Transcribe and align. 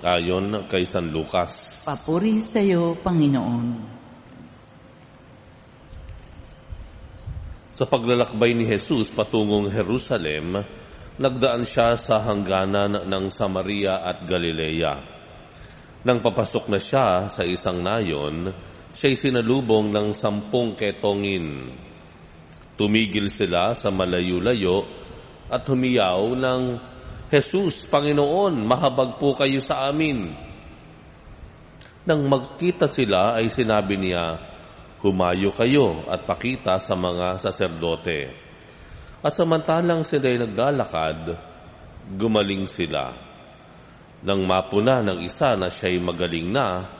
ayon 0.00 0.64
kay 0.72 0.88
San 0.88 1.12
Lucas. 1.12 1.84
Papuri 1.84 2.40
sa 2.40 2.64
iyo, 2.64 2.96
Panginoon. 3.04 3.95
Sa 7.76 7.84
paglalakbay 7.84 8.56
ni 8.56 8.64
Jesus 8.64 9.12
patungong 9.12 9.68
Jerusalem, 9.68 10.64
nagdaan 11.20 11.60
siya 11.68 11.92
sa 12.00 12.24
hangganan 12.24 13.04
ng 13.04 13.24
Samaria 13.28 14.00
at 14.00 14.24
Galilea. 14.24 14.96
Nang 16.08 16.24
papasok 16.24 16.72
na 16.72 16.80
siya 16.80 17.28
sa 17.28 17.44
isang 17.44 17.84
nayon, 17.84 18.48
siya'y 18.96 19.20
sinalubong 19.20 19.92
ng 19.92 20.16
sampung 20.16 20.72
ketongin. 20.72 21.76
Tumigil 22.80 23.28
sila 23.28 23.76
sa 23.76 23.92
malayo-layo 23.92 24.88
at 25.52 25.68
humiyaw 25.68 26.32
ng, 26.32 26.62
Jesus, 27.28 27.84
Panginoon, 27.92 28.56
mahabag 28.64 29.20
po 29.20 29.36
kayo 29.36 29.60
sa 29.60 29.92
amin. 29.92 30.32
Nang 32.08 32.24
magkita 32.24 32.88
sila 32.88 33.36
ay 33.36 33.52
sinabi 33.52 34.00
niya, 34.00 34.55
Humayo 35.06 35.54
kayo 35.54 36.02
at 36.10 36.26
pakita 36.26 36.82
sa 36.82 36.98
mga 36.98 37.38
saserdote. 37.38 38.26
At 39.22 39.38
samantalang 39.38 40.02
sila'y 40.02 40.34
naglalakad, 40.34 41.30
gumaling 42.18 42.66
sila. 42.66 43.14
Nang 44.26 44.42
mapuna 44.42 45.06
ng 45.06 45.22
isa 45.22 45.54
na 45.54 45.70
siya'y 45.70 46.02
magaling 46.02 46.50
na, 46.50 46.90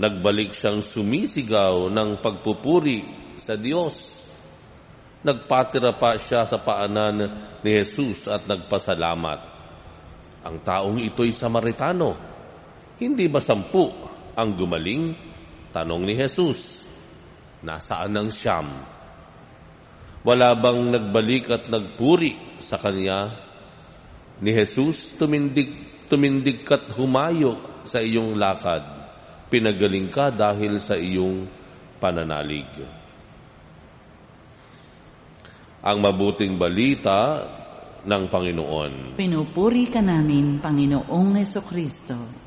nagbalik 0.00 0.56
siyang 0.56 0.80
sumisigaw 0.80 1.92
ng 1.92 2.24
pagpupuri 2.24 3.04
sa 3.36 3.52
Diyos. 3.60 4.08
Nagpatira 5.20 5.92
pa 6.00 6.16
siya 6.16 6.48
sa 6.48 6.56
paanan 6.56 7.20
ni 7.60 7.68
Jesus 7.68 8.32
at 8.32 8.48
nagpasalamat. 8.48 9.40
Ang 10.48 10.56
taong 10.64 10.96
ito'y 11.04 11.36
Samaritano. 11.36 12.16
Hindi 12.96 13.28
ba 13.28 13.44
sampu 13.44 13.92
ang 14.40 14.56
gumaling? 14.56 15.12
Tanong 15.68 16.00
ni 16.00 16.16
Jesus. 16.16 16.81
Nasaan 17.62 18.18
ang 18.18 18.30
siyam? 18.30 18.68
Wala 20.22 20.54
bang 20.54 20.90
nagbalik 20.90 21.50
at 21.50 21.64
nagpuri 21.66 22.58
sa 22.62 22.78
kanya? 22.78 23.38
Ni 24.42 24.50
Jesus, 24.50 25.14
tumindig, 25.14 25.70
tumindig 26.10 26.66
ka't 26.66 26.94
humayo 26.98 27.82
sa 27.86 28.02
iyong 28.02 28.34
lakad. 28.34 28.82
Pinagaling 29.46 30.10
ka 30.10 30.34
dahil 30.34 30.82
sa 30.82 30.98
iyong 30.98 31.46
pananalig. 32.02 32.70
Ang 35.82 35.98
mabuting 35.98 36.58
balita 36.58 37.42
ng 38.02 38.22
Panginoon. 38.26 38.92
Pinupuri 39.18 39.86
ka 39.86 40.02
namin, 40.02 40.58
Panginoong 40.58 41.38
Yeso 41.38 41.62
Kristo. 41.62 42.41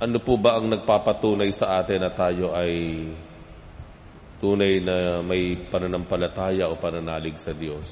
Ano 0.00 0.16
po 0.16 0.40
ba 0.40 0.56
ang 0.56 0.72
nagpapatunay 0.72 1.52
sa 1.52 1.84
atin 1.84 2.00
na 2.00 2.08
tayo 2.16 2.56
ay 2.56 3.04
tunay 4.40 4.80
na 4.80 5.20
may 5.20 5.68
pananampalataya 5.68 6.72
o 6.72 6.80
pananalig 6.80 7.36
sa 7.36 7.52
Diyos? 7.52 7.84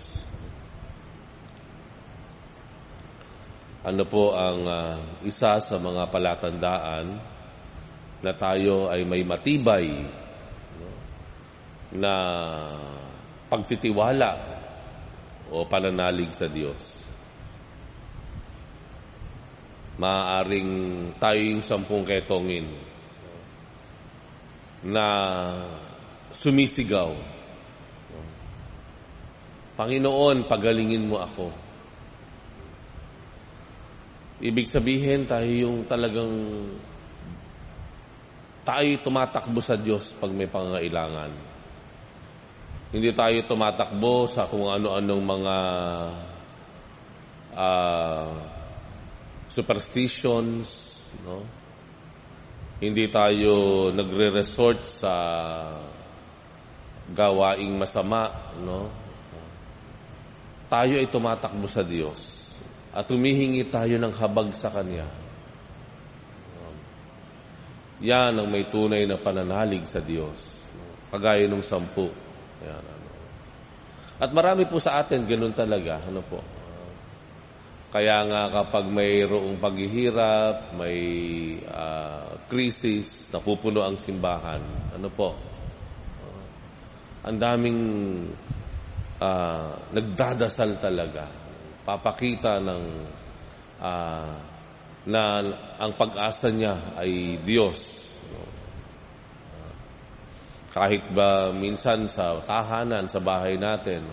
Ano 3.85 4.09
po 4.09 4.33
ang 4.33 4.65
uh, 4.65 4.97
isa 5.21 5.61
sa 5.61 5.77
mga 5.77 6.09
palatandaan 6.09 7.07
na 8.25 8.33
tayo 8.33 8.89
ay 8.89 9.05
may 9.05 9.21
matibay 9.29 10.09
no, 10.81 10.89
na 11.93 12.15
pagtitiwala 13.53 14.33
o 15.53 15.69
pananalig 15.69 16.33
sa 16.33 16.49
Diyos? 16.49 16.81
Maaaring 19.99 20.71
tayo 21.19 21.41
yung 21.43 21.65
sampung 21.67 22.07
ketongin 22.07 22.71
na 24.87 25.07
sumisigaw. 26.31 27.11
Panginoon, 29.75 30.47
pagalingin 30.47 31.07
mo 31.07 31.19
ako. 31.23 31.51
Ibig 34.39 34.71
sabihin, 34.71 35.27
tayo 35.27 35.51
yung 35.51 35.83
talagang 35.91 36.31
tayo 38.63 38.91
tumatakbo 39.03 39.59
sa 39.59 39.75
Diyos 39.75 40.15
pag 40.19 40.31
may 40.31 40.47
pangangailangan. 40.47 41.31
Hindi 42.95 43.11
tayo 43.11 43.39
tumatakbo 43.51 44.31
sa 44.31 44.47
kung 44.47 44.71
ano-anong 44.71 45.25
mga 45.27 45.57
uh, 47.59 48.58
superstitions, 49.49 50.95
no? 51.25 51.43
Hindi 52.79 53.11
tayo 53.11 53.89
nagre-resort 53.91 54.81
sa 54.87 55.13
gawaing 57.11 57.75
masama, 57.75 58.31
no? 58.63 58.87
Tayo 60.69 61.01
ay 61.01 61.09
tumatakbo 61.09 61.65
sa 61.65 61.81
Diyos 61.81 62.53
at 62.93 63.09
humihingi 63.09 63.67
tayo 63.73 63.97
ng 63.97 64.13
habag 64.15 64.53
sa 64.53 64.69
Kanya. 64.69 65.09
Yan 67.99 68.39
ang 68.39 68.47
may 68.47 68.71
tunay 68.71 69.09
na 69.09 69.19
pananalig 69.19 69.83
sa 69.91 69.99
Diyos. 69.99 70.39
Kagaya 71.11 71.51
ng 71.51 71.65
sampu. 71.65 72.07
Yan, 72.63 72.85
ano. 72.85 73.09
At 74.23 74.31
marami 74.31 74.71
po 74.71 74.79
sa 74.79 75.03
atin, 75.03 75.27
ganun 75.27 75.51
talaga. 75.51 75.99
Ano 76.07 76.23
po? 76.23 76.39
Kaya 77.89 78.21
nga 78.29 78.53
kapag 78.53 78.85
mayroong 78.93 79.57
paghihirap, 79.57 80.77
may 80.77 81.01
uh, 81.65 82.37
krisis, 82.45 83.33
napupuno 83.33 83.81
ang 83.81 83.97
simbahan. 83.97 84.61
Ano 84.93 85.09
po? 85.09 85.33
Uh, 86.21 86.45
ang 87.33 87.41
daming 87.41 87.81
uh, 89.25 89.73
nagdadasal 89.97 90.77
talaga. 90.77 91.33
Papakita 91.89 92.61
ng 92.61 92.85
uh, 93.81 94.37
na 95.09 95.23
ang 95.81 95.93
pag-asa 95.97 96.53
niya 96.53 97.01
ay 97.01 97.41
Diyos. 97.41 98.05
Kahit 100.69 101.09
ba 101.17 101.49
minsan 101.57 102.05
sa 102.05 102.37
tahanan, 102.45 103.09
sa 103.09 103.17
bahay 103.17 103.57
natin, 103.57 104.05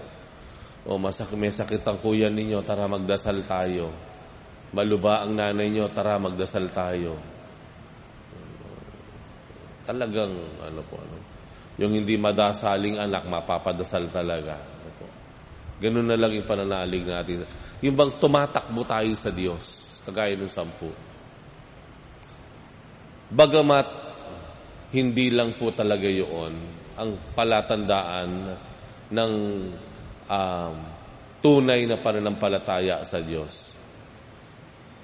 o 0.86 1.02
masak 1.02 1.34
may 1.34 1.50
sakit 1.50 1.82
ang 1.86 1.98
kuya 1.98 2.30
ninyo, 2.30 2.62
tara 2.62 2.86
magdasal 2.86 3.42
tayo. 3.42 3.90
Maluba 4.70 5.26
ang 5.26 5.34
nanay 5.34 5.74
nyo, 5.74 5.90
tara 5.90 6.22
magdasal 6.22 6.70
tayo. 6.70 7.18
Talagang, 9.86 10.34
ano 10.62 10.82
po, 10.86 10.98
ano, 11.02 11.18
yung 11.82 11.94
hindi 11.94 12.18
madasaling 12.18 13.02
anak, 13.02 13.26
mapapadasal 13.26 14.10
talaga. 14.14 14.58
Ano. 14.62 15.06
Ganun 15.82 16.08
na 16.08 16.16
lang 16.16 16.32
yung 16.32 16.48
pananalig 16.48 17.04
natin. 17.04 17.44
Yung 17.84 17.96
bang 18.00 18.16
tumatakbo 18.16 18.82
tayo 18.88 19.12
sa 19.18 19.30
Diyos, 19.34 19.64
kagaya 20.08 20.38
ng 20.40 20.48
sampu. 20.48 20.90
Bagamat, 23.34 23.88
hindi 24.96 25.28
lang 25.34 25.58
po 25.60 25.74
talaga 25.76 26.08
yun 26.08 26.56
ang 26.96 27.20
palatandaan 27.36 28.56
ng 29.12 29.34
um, 30.30 30.76
tunay 31.46 31.86
na 31.86 32.02
pananampalataya 32.02 33.06
sa 33.06 33.22
Diyos. 33.22 33.76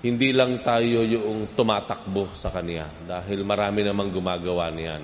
Hindi 0.01 0.33
lang 0.33 0.65
tayo 0.65 1.06
yung 1.06 1.53
tumatakbo 1.53 2.25
sa 2.33 2.50
Kanya 2.50 2.89
dahil 3.06 3.45
marami 3.45 3.85
namang 3.85 4.09
gumagawa 4.09 4.73
niyan. 4.73 5.03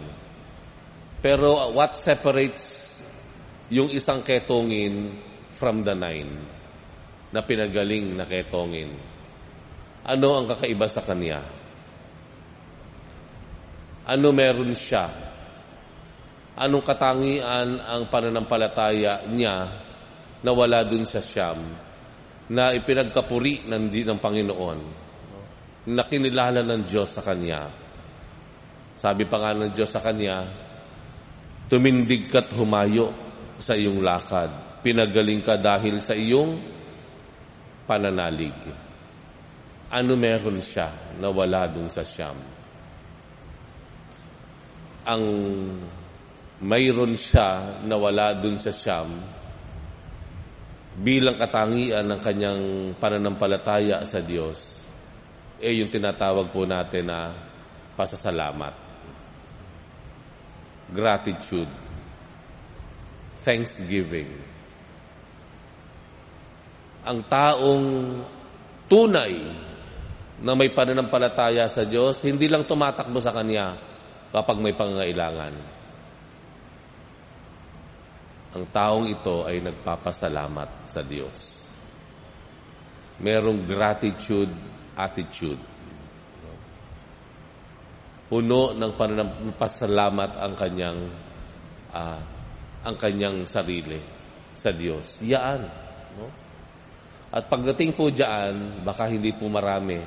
Pero 1.21 1.69
what 1.77 1.93
separates 2.01 2.97
yung 3.69 3.93
isang 3.93 4.25
ketongin 4.25 5.21
from 5.53 5.85
the 5.85 5.93
nine 5.93 6.41
na 7.29 7.45
pinagaling 7.45 8.17
na 8.17 8.25
ketongin? 8.25 8.97
Ano 10.01 10.41
ang 10.41 10.49
kakaiba 10.49 10.89
sa 10.89 11.05
Kanya? 11.05 11.45
Ano 14.09 14.33
meron 14.33 14.73
siya? 14.73 15.05
Anong 16.57 16.81
katangian 16.81 17.77
ang 17.85 18.09
pananampalataya 18.09 19.29
niya 19.29 19.85
na 20.43 20.51
wala 20.53 20.85
dun 20.85 21.05
sa 21.07 21.21
Siyam 21.23 21.61
na 22.47 22.71
ipinagkapuri 22.71 23.67
ng, 23.67 23.91
ng 23.91 24.19
Panginoon 24.21 24.79
na 25.87 26.03
kinilala 26.03 26.63
ng 26.63 26.81
Diyos 26.83 27.15
sa 27.15 27.23
Kanya. 27.23 27.87
Sabi 28.97 29.29
pa 29.29 29.37
nga 29.37 29.53
ng 29.53 29.71
Diyos 29.77 29.93
sa 29.93 30.01
kanya, 30.01 30.41
tumindig 31.69 32.33
ka't 32.33 32.49
humayo 32.57 33.13
sa 33.61 33.77
iyong 33.77 34.01
lakad. 34.01 34.81
Pinagaling 34.81 35.45
ka 35.45 35.53
dahil 35.53 36.01
sa 36.01 36.17
iyong 36.17 36.57
pananalig. 37.85 38.57
Ano 39.93 40.17
meron 40.17 40.57
siya 40.59 41.13
na 41.21 41.29
wala 41.29 41.69
dun 41.69 41.85
sa 41.93 42.01
siyam? 42.01 42.35
Ang 45.07 45.23
mayroon 46.65 47.13
siya 47.13 47.79
na 47.85 47.95
wala 48.01 48.33
dun 48.33 48.57
sa 48.57 48.73
siyam 48.73 49.13
bilang 50.97 51.37
katangian 51.37 52.09
ng 52.09 52.19
kanyang 52.21 52.61
pananampalataya 52.97 54.01
sa 54.01 54.17
Diyos, 54.17 54.81
eh 55.61 55.77
yung 55.77 55.93
tinatawag 55.93 56.49
po 56.49 56.65
natin 56.65 57.05
na 57.05 57.37
pasasalamat. 57.93 58.73
Gratitude. 60.89 61.69
Thanksgiving. 63.45 64.33
Ang 67.07 67.23
taong 67.29 67.87
tunay 68.89 69.33
na 70.41 70.51
may 70.57 70.73
pananampalataya 70.73 71.69
sa 71.69 71.85
Diyos, 71.85 72.25
hindi 72.25 72.49
lang 72.49 72.65
tumatakbo 72.65 73.21
sa 73.21 73.31
Kanya 73.31 73.77
kapag 74.33 74.59
may 74.59 74.75
pangangailangan 74.75 75.76
ang 78.57 78.65
taong 78.73 79.05
ito 79.05 79.45
ay 79.45 79.61
nagpapasalamat 79.61 80.89
sa 80.89 81.05
Diyos. 81.05 81.37
Merong 83.21 83.61
gratitude 83.69 84.77
attitude. 84.97 85.61
Puno 88.27 88.75
ng 88.75 88.91
pasalamat 89.55 90.35
ang 90.35 90.53
kanyang 90.57 90.99
uh, 91.93 92.19
ang 92.83 92.95
kanyang 92.97 93.45
sarili 93.47 94.01
sa 94.51 94.73
Diyos. 94.73 95.21
Yaan. 95.23 95.63
No? 96.17 96.27
At 97.31 97.47
pagdating 97.47 97.95
po 97.95 98.11
diyan, 98.11 98.83
baka 98.83 99.07
hindi 99.07 99.31
po 99.31 99.47
marami 99.47 100.01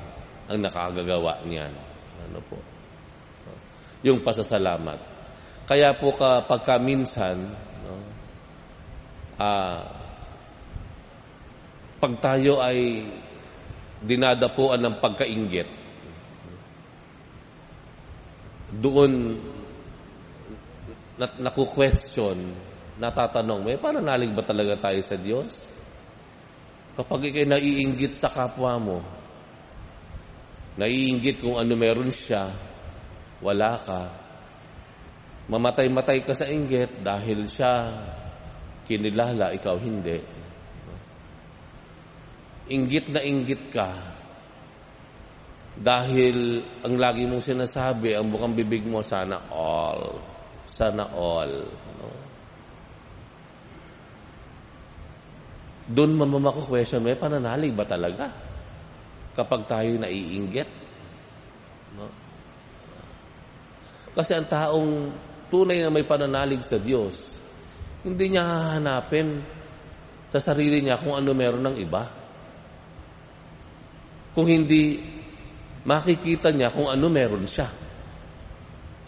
ang 0.51 0.59
nakagagawa 0.61 1.47
niyan. 1.47 1.73
Ano 2.29 2.41
po? 2.45 2.59
Yung 4.05 4.21
pasasalamat. 4.21 5.01
Kaya 5.65 5.95
po 5.97 6.13
kapag 6.13 6.67
minsan, 6.83 7.37
no, 7.85 8.01
uh, 9.41 9.81
pag 12.01 12.13
tayo 12.21 12.61
ay 12.61 13.09
dinadapuan 14.01 14.81
ng 14.81 14.97
pagkaingit, 15.01 15.69
doon 18.81 19.37
na, 21.21 21.27
naku-question, 21.37 22.39
natatanong, 22.97 23.61
may 23.61 23.77
pananalig 23.77 24.33
ba 24.33 24.41
talaga 24.41 24.89
tayo 24.89 25.01
sa 25.05 25.17
Diyos? 25.21 25.77
Kapag 26.97 27.29
ikay 27.29 27.45
naiinggit 27.45 28.17
sa 28.17 28.33
kapwa 28.33 28.81
mo, 28.81 28.99
naiinggit 30.81 31.45
kung 31.45 31.61
ano 31.61 31.77
meron 31.77 32.09
siya, 32.09 32.49
wala 33.45 33.77
ka, 33.77 34.01
mamatay-matay 35.53 36.25
ka 36.25 36.33
sa 36.33 36.49
inggit 36.49 37.05
dahil 37.05 37.45
siya 37.45 37.73
kinilala, 38.91 39.55
ikaw 39.55 39.79
hindi. 39.79 40.19
Inggit 42.75 43.07
na 43.15 43.23
inggit 43.23 43.71
ka 43.71 44.19
dahil 45.81 46.61
ang 46.85 46.95
lagi 47.01 47.25
mong 47.25 47.41
sinasabi, 47.41 48.13
ang 48.13 48.29
bukang 48.29 48.53
bibig 48.53 48.85
mo, 48.85 49.01
sana 49.01 49.39
all. 49.49 50.19
Sana 50.69 51.09
all. 51.15 51.65
No? 51.97 52.09
Doon 55.91 56.21
mamamako 56.21 56.69
question, 56.69 57.01
may 57.01 57.17
pananalig 57.17 57.73
ba 57.73 57.89
talaga? 57.89 58.29
Kapag 59.33 59.65
tayo 59.65 59.91
naiinggit? 59.97 60.69
No? 61.97 62.07
Kasi 64.13 64.37
ang 64.37 64.47
taong 64.51 64.91
tunay 65.49 65.81
na 65.81 65.89
may 65.89 66.05
pananalig 66.05 66.61
sa 66.61 66.77
Diyos, 66.77 67.40
hindi 68.01 68.25
niya 68.33 68.45
hahanapin 68.45 69.41
sa 70.31 70.39
sarili 70.41 70.81
niya 70.81 70.97
kung 70.97 71.13
ano 71.13 71.31
meron 71.37 71.65
ng 71.69 71.77
iba. 71.77 72.03
Kung 74.33 74.47
hindi, 74.47 75.03
makikita 75.85 76.55
niya 76.55 76.71
kung 76.71 76.87
ano 76.87 77.07
meron 77.11 77.45
siya. 77.45 77.69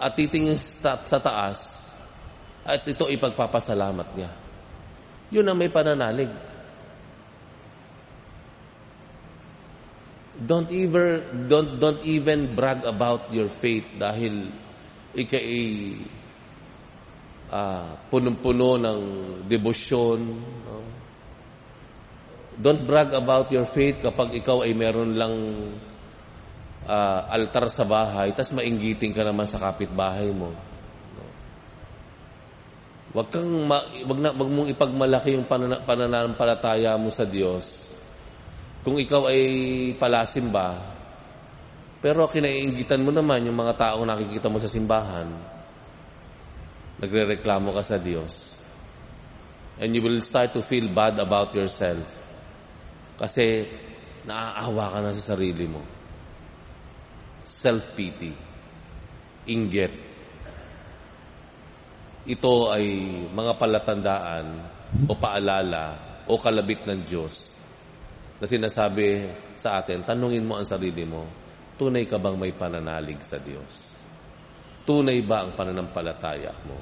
At 0.02 0.18
titingin 0.18 0.58
sa, 0.58 0.98
sa 1.06 1.22
taas, 1.22 1.86
at 2.62 2.82
ito 2.86 3.06
ipagpapasalamat 3.06 4.08
niya. 4.18 4.30
Yun 5.32 5.46
ang 5.48 5.58
may 5.58 5.70
pananalig. 5.70 6.30
Don't 10.42 10.70
even 10.74 11.46
don't 11.46 11.78
don't 11.78 12.02
even 12.02 12.58
brag 12.58 12.82
about 12.82 13.30
your 13.30 13.46
faith 13.46 13.86
dahil 13.94 14.50
ikay 15.14 15.46
uh, 17.52 18.00
punong-puno 18.08 18.80
ng 18.80 19.00
debosyon. 19.44 20.18
No? 20.64 20.76
Don't 22.56 22.82
brag 22.88 23.12
about 23.12 23.52
your 23.52 23.68
faith 23.68 24.00
kapag 24.00 24.32
ikaw 24.40 24.64
ay 24.64 24.72
meron 24.72 25.12
lang 25.12 25.34
uh, 26.88 27.20
altar 27.28 27.68
sa 27.68 27.84
bahay, 27.84 28.32
tas 28.32 28.50
mainggiting 28.50 29.12
ka 29.12 29.22
naman 29.22 29.44
sa 29.44 29.60
kapitbahay 29.60 30.32
mo. 30.32 30.50
No? 31.16 31.24
Wag 33.12 33.28
kang 33.28 33.52
ma- 33.68 33.88
wag 34.08 34.18
na 34.18 34.30
wag 34.32 34.50
mong 34.50 34.68
ipagmalaki 34.72 35.36
yung 35.36 35.46
panana- 35.46 35.84
pananampalataya 35.84 36.96
mo 36.96 37.12
sa 37.12 37.28
Diyos. 37.28 37.92
Kung 38.82 38.98
ikaw 38.98 39.30
ay 39.30 39.42
palasimba, 39.94 40.74
pero 42.02 42.26
kinaiinggitan 42.26 42.98
mo 42.98 43.14
naman 43.14 43.46
yung 43.46 43.54
mga 43.54 43.78
taong 43.78 44.02
nakikita 44.02 44.50
mo 44.50 44.58
sa 44.58 44.66
simbahan, 44.66 45.30
nagre-reklamo 47.02 47.74
ka 47.74 47.82
sa 47.82 47.98
Diyos. 47.98 48.54
And 49.82 49.90
you 49.90 50.06
will 50.06 50.22
start 50.22 50.54
to 50.54 50.62
feel 50.62 50.86
bad 50.94 51.18
about 51.18 51.50
yourself. 51.50 52.06
Kasi 53.18 53.66
naaawa 54.22 54.94
ka 54.94 54.98
na 55.02 55.10
sa 55.18 55.34
sarili 55.34 55.66
mo. 55.66 55.82
Self-pity. 57.42 58.30
Inggit. 59.50 59.94
Ito 62.22 62.70
ay 62.70 62.86
mga 63.34 63.52
palatandaan 63.58 64.46
o 65.10 65.12
paalala 65.18 65.84
o 66.30 66.38
kalabit 66.38 66.86
ng 66.86 67.02
Diyos 67.02 67.58
na 68.38 68.46
sinasabi 68.46 69.26
sa 69.58 69.82
atin, 69.82 70.06
tanungin 70.06 70.46
mo 70.46 70.58
ang 70.58 70.66
sarili 70.66 71.02
mo, 71.02 71.26
tunay 71.74 72.06
ka 72.06 72.18
bang 72.18 72.38
may 72.38 72.54
pananalig 72.54 73.18
sa 73.26 73.42
Diyos? 73.42 74.01
Tunay 74.82 75.22
ba 75.22 75.46
ang 75.46 75.54
pananampalataya 75.54 76.52
mo? 76.66 76.78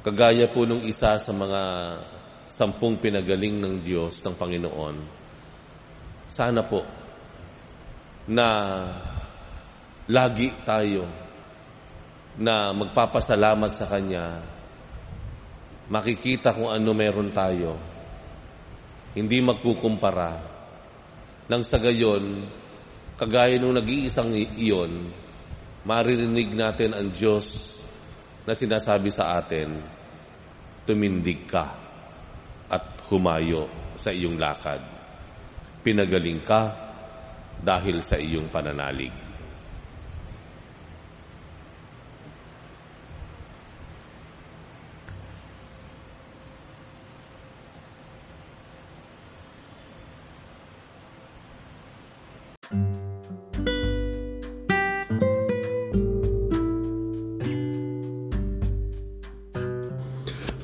Kagaya 0.00 0.48
po 0.48 0.64
nung 0.64 0.80
isa 0.80 1.20
sa 1.20 1.32
mga 1.32 1.62
sampung 2.48 2.96
pinagaling 2.96 3.60
ng 3.60 3.74
Diyos, 3.84 4.24
ng 4.24 4.32
Panginoon, 4.32 4.96
sana 6.24 6.64
po 6.64 6.80
na 8.32 8.48
lagi 10.08 10.48
tayo 10.64 11.04
na 12.40 12.72
magpapasalamat 12.72 13.70
sa 13.70 13.84
Kanya, 13.84 14.40
makikita 15.92 16.56
kung 16.56 16.72
ano 16.72 16.90
meron 16.96 17.28
tayo, 17.34 17.76
hindi 19.12 19.42
magkukumpara, 19.44 20.32
nang 21.50 21.60
sa 21.66 21.76
gayon, 21.76 22.46
kagaya 23.20 23.58
nung 23.60 23.76
nag-iisang 23.76 24.32
iyon, 24.32 25.12
maririnig 25.84 26.52
natin 26.52 26.92
ang 26.92 27.08
Diyos 27.08 27.78
na 28.44 28.52
sinasabi 28.52 29.08
sa 29.12 29.40
atin, 29.40 29.80
tumindig 30.84 31.46
ka 31.48 31.66
at 32.68 32.84
humayo 33.08 33.68
sa 33.96 34.12
iyong 34.12 34.36
lakad. 34.40 34.80
Pinagaling 35.80 36.40
ka 36.44 36.60
dahil 37.60 38.00
sa 38.04 38.16
iyong 38.16 38.48
pananalig. 38.48 39.29